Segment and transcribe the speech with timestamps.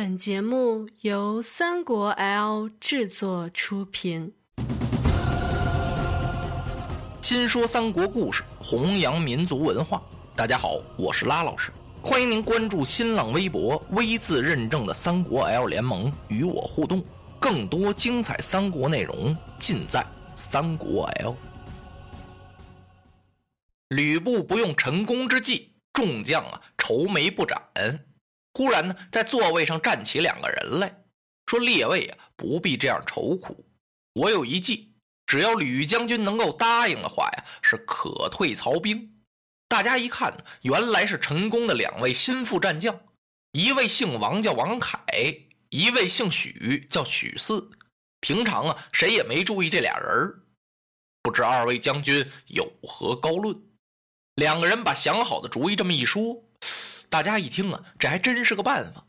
[0.00, 4.32] 本节目由三国 L 制作出品。
[7.20, 10.00] 新说三国故事，弘扬民族文化。
[10.36, 17.04] 大家好，我是拉老师，欢迎您关注新浪微博 V 字认证的三国 L 联盟，与我互动。
[17.40, 20.06] 更多精彩三国内容尽在
[20.36, 21.34] 三国 L。
[23.88, 27.60] 吕布不用陈宫之计，众将啊愁眉不展。
[28.58, 31.04] 忽然呢，在座位上站起两个人来
[31.46, 33.64] 说：“列位啊，不必这样愁苦。
[34.14, 39.22] 我有一计，只要吕将军能够答应的话呀，是可退曹兵。”
[39.70, 42.98] 大家一看，原来是陈宫的两位心腹战将，
[43.52, 44.98] 一位姓王，叫王凯；
[45.68, 47.70] 一位姓许，叫许四。
[48.18, 50.34] 平常啊，谁也没注意这俩人
[51.22, 53.56] 不知二位将军有何高论？
[54.34, 56.42] 两个人把想好的主意这么一说。
[57.08, 59.06] 大家一听啊，这还真是个办法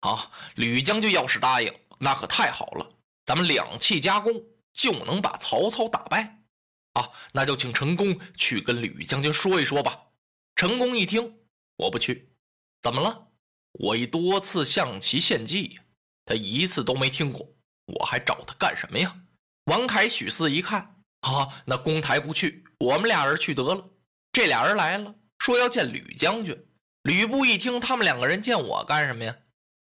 [0.00, 0.30] 啊！
[0.54, 2.92] 吕将军要是答应，那可太好了，
[3.26, 4.32] 咱们两气夹攻，
[4.72, 6.42] 就能把曹操打败
[6.94, 7.10] 啊！
[7.32, 10.00] 那就请陈宫去跟吕将军说一说吧。
[10.54, 11.38] 陈宫一听，
[11.76, 12.32] 我不去，
[12.82, 13.28] 怎么了？
[13.72, 15.78] 我已多次向其献计，
[16.24, 17.46] 他一次都没听过，
[17.86, 19.16] 我还找他干什么呀？
[19.64, 23.88] 王凯、许四一看，啊，那公台不去，我们俩人去得了。
[24.32, 26.56] 这俩人来了，说要见吕将军。
[27.02, 29.36] 吕布一听，他们两个人见我干什么呀？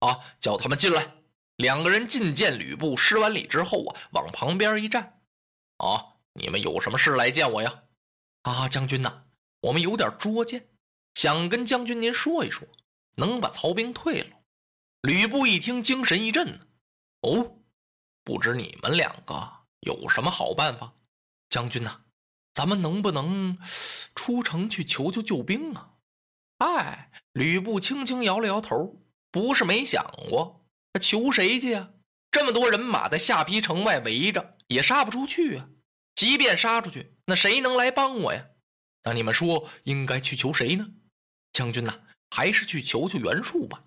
[0.01, 1.13] 啊，叫他们进来。
[1.57, 5.15] 两个人觐见吕布，施完礼之后啊，往旁边一站。
[5.77, 7.83] 啊，你们有什么事来见我呀？
[8.43, 9.25] 啊，将军呐，
[9.61, 10.69] 我们有点拙见，
[11.15, 12.67] 想跟将军您说一说，
[13.15, 14.37] 能把曹兵退了。
[15.03, 16.59] 吕布一听，精神一振。
[17.21, 17.59] 哦，
[18.25, 20.93] 不知你们两个有什么好办法？
[21.49, 22.01] 将军呐，
[22.53, 23.57] 咱们能不能
[24.17, 25.94] 出城去求求救兵啊？
[26.65, 30.65] 哎，吕布轻轻摇了摇头，不是没想过，
[30.99, 31.91] 求谁去啊？
[32.31, 35.69] 这么多人马在下邳城外围着，也杀不出去啊！
[36.15, 38.47] 即便杀出去，那谁能来帮我呀？
[39.03, 40.87] 那你们说应该去求谁呢？
[41.53, 43.85] 将军呐，还是去求求袁术吧。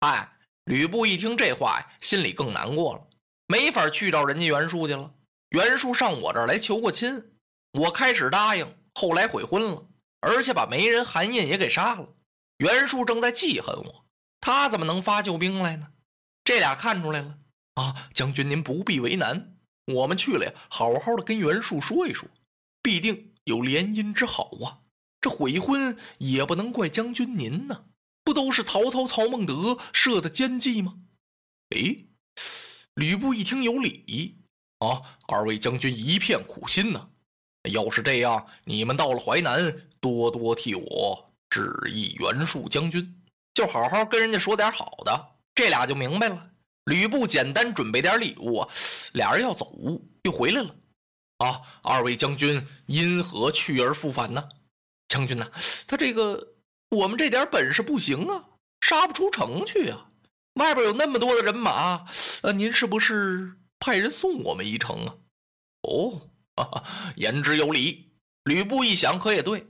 [0.00, 3.08] 哎，吕布一听这话呀，心里更难过了，
[3.46, 5.14] 没法去找人家袁术去了。
[5.48, 7.32] 袁术上我这儿来求过亲，
[7.72, 9.86] 我开始答应，后来悔婚了。
[10.20, 12.08] 而且把媒人韩印也给杀了，
[12.58, 14.04] 袁术正在记恨我，
[14.40, 15.92] 他怎么能发救兵来呢？
[16.44, 17.38] 这俩看出来了
[17.74, 18.10] 啊！
[18.12, 22.28] 将军您不必为难，我们去了呀，好好的跟袁术说一说，
[22.82, 24.80] 必定有联姻之好啊！
[25.20, 27.84] 这悔婚也不能怪将军您呢，
[28.24, 30.96] 不都是曹操曹孟德设的奸计吗？
[31.70, 31.96] 哎，
[32.94, 34.38] 吕布一听有理
[34.78, 37.10] 啊，二位将军一片苦心呐。
[37.70, 39.89] 要是这样，你们到了淮南。
[40.00, 43.22] 多多替我致意袁术将军，
[43.54, 46.50] 就好好跟人家说点好的，这俩就明白了。
[46.84, 48.68] 吕布简单准备点礼物啊，
[49.12, 49.72] 俩人要走
[50.22, 50.74] 又回来了。
[51.38, 54.48] 啊，二位将军因何去而复返呢？
[55.08, 55.50] 将军呐，
[55.86, 56.54] 他这个
[56.90, 58.44] 我们这点本事不行啊，
[58.80, 60.06] 杀不出城去啊。
[60.54, 62.06] 外边有那么多的人马，
[62.42, 65.14] 呃，您是不是派人送我们一程啊？
[65.82, 66.84] 哦，哈哈，
[67.16, 68.12] 言之有理。
[68.44, 69.64] 吕布一想，可也对。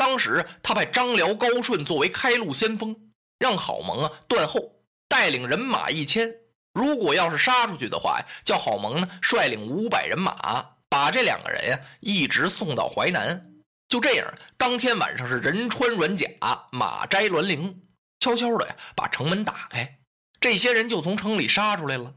[0.00, 2.96] 当时他派张辽、高顺作为开路先锋，
[3.38, 4.58] 让郝萌啊断后，
[5.06, 6.34] 带领人马一千。
[6.72, 13.42] 如果要是杀出去的话，叫郝萌呢率领五百人马，把这两个人呀一直送到淮南。
[13.90, 16.26] 就这样，当天晚上是人穿软甲，
[16.72, 17.82] 马摘銮铃，
[18.20, 19.98] 悄悄的呀把城门打开，
[20.40, 22.10] 这些人就从城里杀出来了。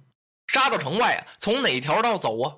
[0.48, 2.56] 杀到城外啊，从哪条道走啊？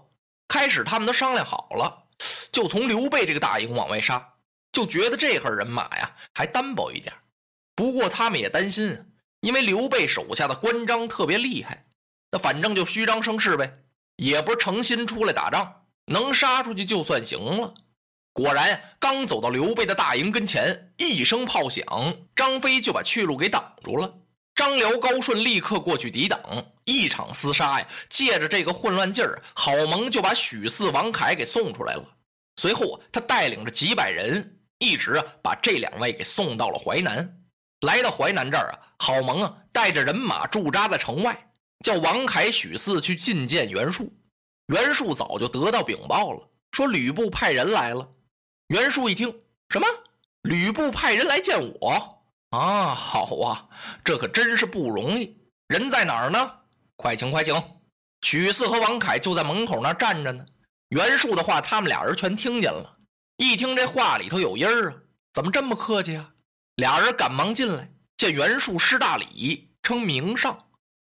[0.47, 2.03] 开始他们都商量好了，
[2.51, 4.33] 就从刘备这个大营往外杀。
[4.75, 7.15] 就觉得这号人马呀还单薄一点，
[7.75, 9.05] 不过他们也担心，
[9.39, 11.85] 因为刘备手下的关张特别厉害，
[12.29, 13.71] 那反正就虚张声势呗，
[14.17, 17.73] 也不是诚心出来打仗，能杀出去就算行了。
[18.33, 21.85] 果然，刚走到刘备的大营跟前，一声炮响，
[22.35, 24.13] 张飞就把去路给挡住了。
[24.55, 26.41] 张辽、高顺立刻过去抵挡，
[26.83, 32.03] 一场厮杀呀，借着这个混乱劲儿，郝萌就把许四、王凯给送出来了。
[32.57, 34.51] 随后，他带领着几百人。
[34.79, 37.41] 一直啊，把这两位给送到了淮南。
[37.81, 41.51] 来到淮南这儿啊，郝萌啊带着人马驻扎在城外，
[41.83, 44.11] 叫王凯、许四去觐见袁术。
[44.67, 48.07] 袁术早就得到禀报了，说吕布派人来了。
[48.67, 49.33] 袁术一听，
[49.69, 49.87] 什么？
[50.41, 52.19] 吕布派人来见我
[52.49, 52.95] 啊？
[52.95, 53.69] 好啊，
[54.03, 55.37] 这可真是不容易。
[55.67, 56.51] 人在哪儿呢？
[56.95, 57.53] 快请，快请！
[58.21, 60.43] 许四和王凯就在门口那站着呢。
[60.89, 62.94] 袁术的话，他们俩人全听见了。
[63.37, 64.95] 一听这话里头有音儿啊，
[65.33, 66.29] 怎么这么客气啊？
[66.75, 70.57] 俩人赶忙进来，见袁术施大礼，称名上。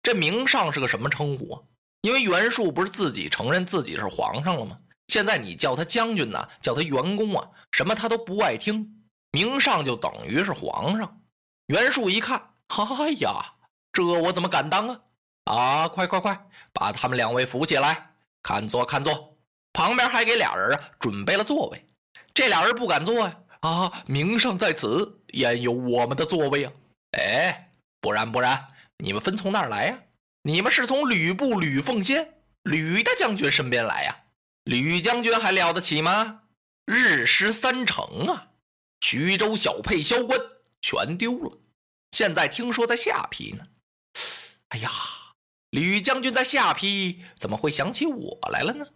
[0.04, 1.62] 这名上是个什么称呼啊？
[2.02, 4.78] 因为袁术不是自己承认自己是皇上了吗？
[5.08, 9.06] 现在你叫他将军呐，叫他员工啊，什么他都不爱听。
[9.32, 11.22] 名上就等于是皇上。
[11.68, 12.38] 袁术一看，
[12.68, 13.44] 哎呀，
[13.94, 15.00] 这我怎么敢当啊？
[15.46, 18.12] 啊，快快快，把他们两位扶起来，
[18.44, 19.38] 看坐看坐。
[19.72, 21.86] 旁边还给俩人啊准备了座位。
[22.40, 23.38] 这俩人不敢坐呀。
[23.60, 26.72] 啊，名上在此，焉有我们的座位啊？
[27.12, 28.70] 哎，不然不然，
[29.00, 30.00] 你们分从哪儿来呀？
[30.44, 34.16] 你们是从吕布吕奉先吕大将军身边来呀？
[34.64, 36.44] 吕将军还了得起吗？
[36.86, 38.52] 日失三成啊！
[39.02, 40.40] 徐州小沛萧关
[40.80, 41.52] 全丢了，
[42.14, 43.68] 现在听说在下邳呢。
[44.70, 44.90] 哎呀，
[45.72, 48.88] 吕将军在下邳，怎么会想起我来了呢？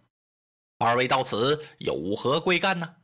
[0.78, 2.94] 二位到此有何贵干呢？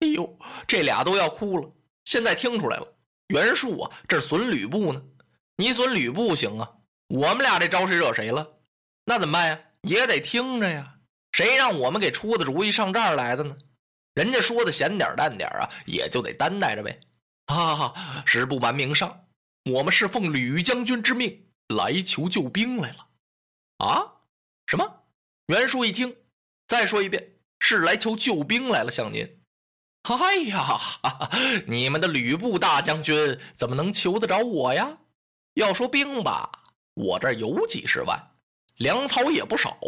[0.00, 1.70] 哎呦，这俩都要哭了。
[2.04, 2.86] 现在听出来了，
[3.28, 5.02] 袁术啊，这损吕布呢。
[5.56, 6.70] 你损吕布行啊，
[7.08, 8.46] 我们俩这招谁惹谁了？
[9.04, 9.60] 那怎么办呀？
[9.82, 10.94] 也得听着呀。
[11.32, 13.56] 谁让我们给出的主意上这儿来的呢？
[14.14, 16.98] 人家说的闲点淡点啊，也就得担待着呗。
[17.46, 19.26] 哈啊，实不瞒明上，
[19.70, 23.08] 我们是奉吕将军之命来求救兵来了。
[23.78, 24.02] 啊？
[24.66, 25.02] 什么？
[25.46, 26.14] 袁术一听，
[26.66, 29.37] 再说一遍，是来求救兵来了，向您。
[30.08, 30.78] 哎呀，
[31.66, 34.98] 你们的吕布大将军怎么能求得着我呀？
[35.54, 36.50] 要说兵吧，
[36.94, 38.32] 我这儿有几十万，
[38.76, 39.78] 粮草也不少。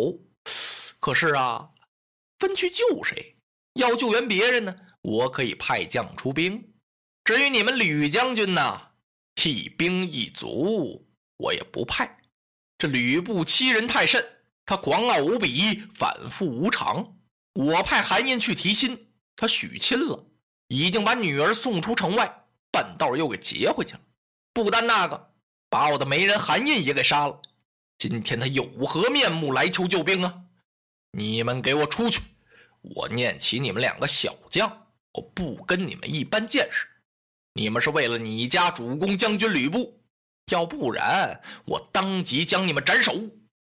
[0.99, 1.71] 可是啊，
[2.39, 3.37] 分去救谁？
[3.75, 4.77] 要救援别人呢？
[5.03, 6.73] 我可以派将出兵。
[7.25, 8.89] 至于你们吕将军呢，
[9.43, 11.07] 一兵一卒，
[11.39, 12.19] 我也不派。
[12.77, 14.23] 这吕布欺人太甚，
[14.67, 17.17] 他狂傲无比，反复无常。
[17.55, 19.10] 我派韩印去提亲。
[19.41, 20.23] 他许亲了，
[20.69, 24.01] 已经把女儿送出城外，半道又给劫回去了。
[24.53, 25.33] 不单那个，
[25.71, 27.41] 把我的媒人韩印也给杀了。
[27.97, 30.43] 今天他有何面目来求救兵啊？
[31.13, 32.21] 你们给我出去！
[32.83, 36.87] 我念起你们两个小将，我不跟你们一般见识。
[37.55, 40.03] 你们是为了你家主公将军吕布，
[40.53, 43.19] 要不然我当即将你们斩首，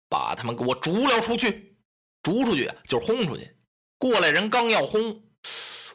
[0.09, 1.77] 把他们给我逐了出去。
[2.23, 3.55] 逐出去就是轰出去。
[3.97, 5.23] 过来人刚要轰。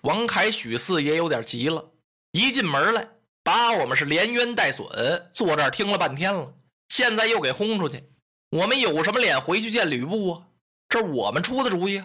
[0.03, 1.85] 王凯、许四也有点急了，
[2.33, 3.09] 一进门来，
[3.43, 6.53] 把我们是连冤带损，坐这儿听了半天了，
[6.89, 8.05] 现在又给轰出去，
[8.51, 10.43] 我们有什么脸回去见吕布啊？
[10.89, 12.03] 这我们出的主意！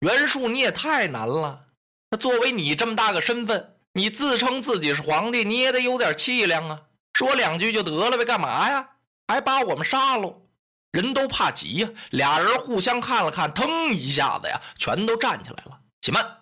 [0.00, 1.66] 袁术，你也太难了。
[2.10, 6.82] 那作为你这么大个身份，你自称自己是皇帝，你也得有点气量啊！
[7.12, 8.88] 说两句就得了呗，干嘛呀？
[9.28, 10.42] 还把我们杀喽？
[10.90, 11.88] 人都怕急呀！
[12.10, 15.78] 俩人互相看了看，腾一下子呀，全都站起来了。
[16.00, 16.37] 且慢。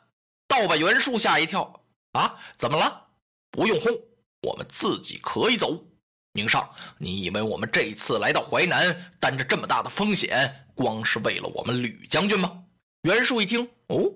[0.49, 2.39] 倒把袁术吓一跳啊！
[2.57, 3.09] 怎么了？
[3.51, 3.91] 不用轰，
[4.43, 5.85] 我们自己可以走。
[6.33, 12.65] 明上，你以为我们这次来到淮南，担着这么大的风险，光是为了我们吕将军吗？
[13.03, 14.13] 袁术一听，哦，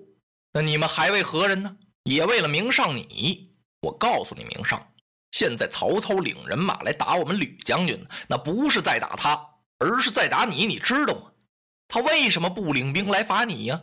[0.53, 1.75] 那你们还为何人呢？
[2.03, 3.51] 也为了明上你。
[3.81, 4.93] 我告诉你，明上，
[5.31, 9.49] 现在曹操领人马来打我们吕将军，那不是在打他，
[9.79, 11.31] 而是在打你，你知道吗？
[11.87, 13.81] 他为什么不领兵来伐你呀？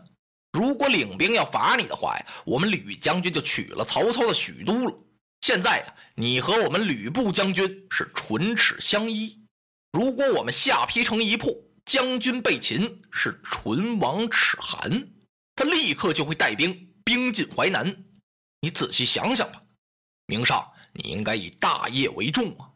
[0.53, 4.95] 如果领兵要伐你的话呀，我们吕将军就取了曹操的许都了。
[5.43, 9.39] 现在呀，你和我们吕布将军是唇齿相依。
[9.93, 11.53] 如果我们下邳城一破，
[11.85, 15.09] 将军被擒，是唇亡齿寒，
[15.55, 18.05] 他立刻就会带兵兵进淮南。
[18.61, 19.63] 你仔细想想吧，
[20.27, 22.69] 明少，你应该以大业为重啊，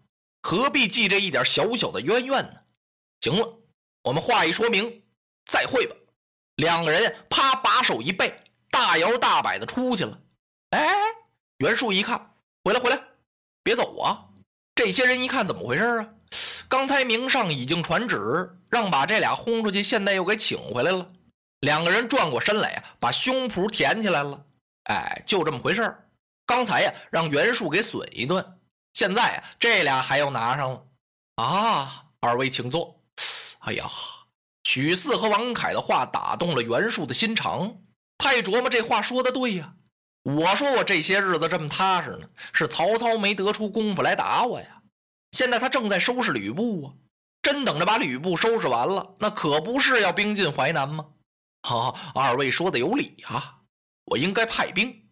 [0.43, 2.55] 何必记这一点小小的冤怨呢？
[3.21, 3.61] 行了，
[4.05, 5.03] 我们话已说明，
[5.47, 5.97] 再会吧。
[6.57, 8.35] 两个人啪把手一背，
[8.71, 10.19] 大摇大摆的出去了。
[10.71, 10.95] 哎，
[11.59, 13.01] 袁术一看，回来回来，
[13.63, 14.25] 别走啊！
[14.75, 16.09] 这些人一看，怎么回事啊？
[16.69, 21.11] 刚才明上已经传旨，让把这俩轰出去，现在又给请回来了。
[21.61, 24.45] 两个人转过身来呀，把胸脯舔起来了。
[24.85, 25.95] 哎，就这么回事
[26.47, 28.45] 刚才呀，让袁术给损一顿，
[28.95, 30.85] 现在呀，这俩还要拿上了。
[31.37, 32.99] 啊，二位请坐。
[33.61, 33.89] 哎呀！
[34.73, 37.77] 许四和王凯的话打动了袁术的心肠，
[38.17, 39.75] 他一琢磨，这话说的对呀。
[40.23, 44.81] 我说我这些日子这么踏实呢，是曹操没得出功夫来打我呀。
[45.33, 46.95] 现在他正在收拾吕布啊，
[47.43, 51.05] 真等着把吕布收拾完了，那可不是要兵进淮南吗？
[51.69, 53.57] 好，二位说的有理啊，
[54.07, 55.05] 我应该派兵。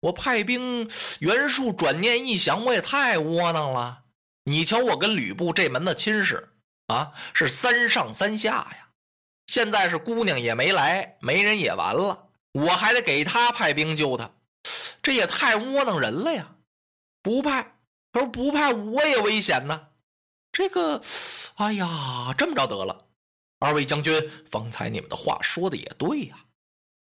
[0.00, 0.86] 我派兵，
[1.20, 4.02] 袁术转念一想，我也太窝囊了。
[4.44, 6.50] 你瞧，我跟吕布这门子亲事
[6.88, 8.85] 啊，是三上三下呀。
[9.46, 14.30] 现在是姑娘也没来，媒人也完了，我还得给他派兵救他，
[15.02, 16.56] 这也太窝囊人了呀！
[17.22, 17.78] 不派，
[18.12, 19.88] 他说不派我也危险呢。
[20.52, 21.00] 这个，
[21.56, 23.06] 哎呀，这么着得了。
[23.58, 24.14] 二位将军，
[24.50, 26.44] 方才你们的话说的也对呀。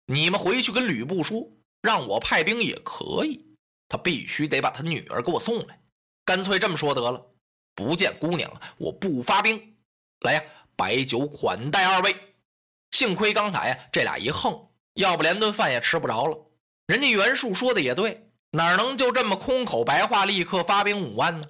[0.06, 3.44] 你们回去跟吕布说，让我派兵也可以，
[3.88, 5.80] 他必须得把他女儿给我送来。
[6.24, 7.24] 干脆这么说得了，
[7.74, 9.76] 不见姑娘，我不发兵。
[10.20, 10.42] 来呀，
[10.76, 12.14] 摆酒款待二位。
[12.94, 16.38] 幸亏刚才呀，这俩一横，要不连顿饭也吃不着了。
[16.86, 21.44] 人家袁术说的也对，哪能就这么空口白话，立刻发兵五万呢？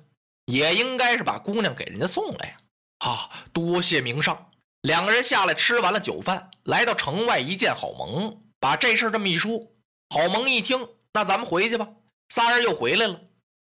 [0.46, 2.56] 也应该是把姑娘给人家送来呀！
[3.00, 4.52] 啊，多谢明上。
[4.80, 9.60] 两个人下来吃完了酒饭，来到城外一见郝萌，把这事这么一说。
[10.08, 11.86] 郝萌一听，那咱们回去吧。
[12.30, 13.20] 仨人又回来了，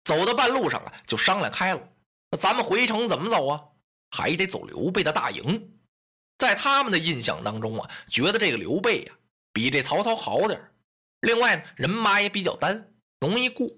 [0.03, 1.81] 走到半路上啊，就商量开了。
[2.33, 3.63] 那咱们回城怎么走啊？
[4.11, 5.73] 还得走刘备的大营。
[6.41, 9.13] 在他们的印象当中啊，觉得这个刘备呀，
[9.53, 10.59] 比这曹操好点
[11.21, 13.69] 另外呢，人马也比较单，容易过。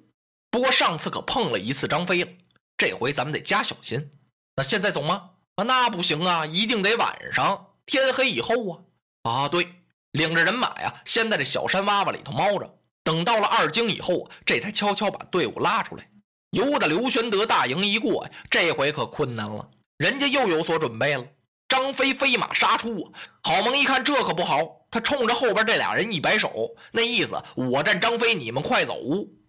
[0.48, 2.30] 不过上次可碰了一次张飞了。
[2.76, 4.12] 这回咱们得加小心。
[4.54, 5.30] 那现在走吗？
[5.56, 8.78] 啊，那不行啊，一定得晚上天黑以后啊。
[9.24, 9.68] 啊，对，
[10.12, 16.08] 领着人马呀，先在这小山洼洼里头猫着，等到了二更以后啊，这才悄悄把队伍拉出来。
[16.50, 21.26] 由得刘玄德大营一过呀，这回可困难了，人家又有所准备了。
[21.72, 24.58] 张飞飞马杀出啊，郝萌一看这可不好，
[24.90, 28.94] 他冲着后边这俩人一摆手，那意思我战张飞，你们快走。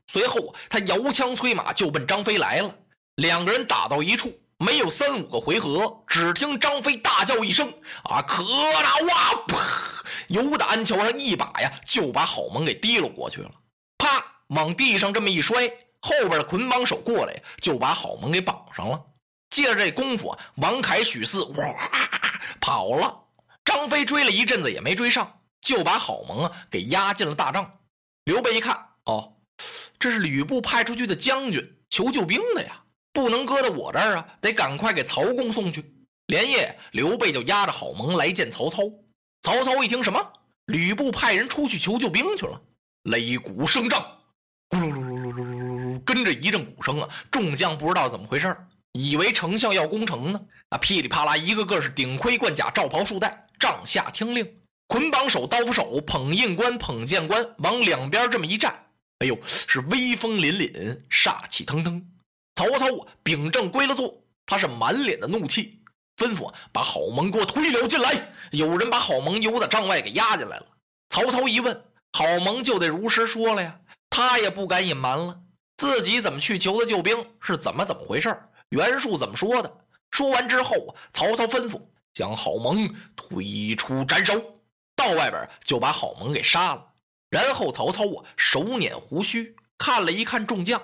[0.08, 2.74] 随后他摇枪催马就奔张飞来了。
[3.16, 7.68] 两个人打到一处，没有三五个回合，只听张飞大叫一声
[8.10, 9.58] ：“啊，可拉哇！”啪，
[10.30, 13.52] 由得安桥上一把呀，就把郝萌给提了过去了。
[13.98, 15.68] 啪，往地上这么一摔，
[16.00, 18.98] 后边的捆绑手过来，就把郝萌给绑上了。
[19.50, 21.76] 借着这功夫，王凯、许四哇
[22.64, 23.20] 跑了。
[23.66, 27.70] 张飞追了一阵子也没追上，就把郝萌啊给押进了大帐。
[28.24, 29.34] 刘备一看，哦，
[30.00, 32.82] 这是吕布派出去的将军求救兵的呀。
[33.12, 35.94] 不能搁在我这儿啊，得赶快给曹公送去。
[36.28, 38.84] 连夜，刘备就押着郝萌来见曹操。
[39.42, 40.34] 曹操一听，什么？
[40.68, 42.62] 吕布派人出去求救兵去了。
[43.04, 44.02] 擂鼓声仗，
[44.70, 48.56] 咕噜噜噜噜噜噜噜，跟着一阵鼓声啊，众将不知道怎么回事
[48.94, 50.42] 以为丞相要攻城呢。
[50.70, 54.58] 啊，噼里啪啦，一个个是顶盔贯甲，罩袍束带，帐下听令，
[54.88, 58.76] 捆绑手，刀斧手，捧印官，捧剑官，往两边这么一站，
[59.20, 62.04] 哎呦，是威风凛凛，煞气腾腾。
[62.56, 62.88] 曹操
[63.22, 65.80] 秉正归了座，他是满脸的怒气，
[66.18, 68.34] 吩咐把郝萌给我推了进来。
[68.52, 70.66] 有人把郝萌由在帐外给押进来了。
[71.10, 71.84] 曹操一问，
[72.14, 75.40] 郝萌就得如实说了呀，他也不敢隐瞒了，
[75.78, 78.36] 自己怎么去求的救兵，是怎么怎么回事
[78.74, 79.72] 袁术怎么说的？
[80.10, 81.80] 说完之后曹操吩咐
[82.12, 84.34] 将郝萌推出斩首，
[84.96, 86.84] 到外边就把郝萌给杀了。
[87.30, 90.82] 然后曹操啊，手捻胡须，看了一看众将。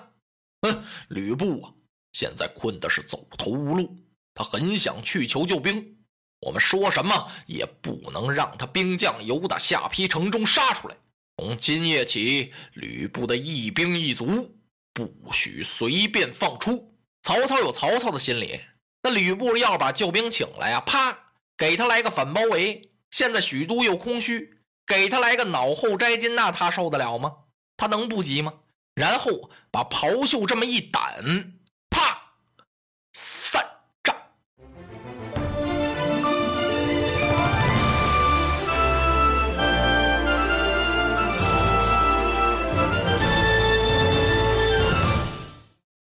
[0.62, 1.74] 哼，吕布啊，
[2.12, 3.96] 现在困的是走投无路，
[4.34, 5.96] 他很想去求救兵。
[6.40, 10.96] 我们说什么也不能让他兵将由打下邳城中杀出来。
[11.36, 14.56] 从今夜起，吕布的一兵一卒
[14.92, 16.89] 不许随便放出。
[17.22, 18.60] 曹操有曹操的心理，
[19.02, 21.16] 那吕布要把救兵请来呀，啪，
[21.56, 22.82] 给他来个反包围。
[23.10, 27.34] 现在许都又空虚，给他来个脑后摘金，那他受得了吗？
[27.76, 28.54] 他能不急吗？
[28.94, 31.52] 然后把袍袖这么一掸，